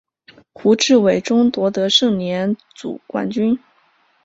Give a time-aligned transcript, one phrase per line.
[0.51, 3.59] 胡志伟中夺得盛年组冠军。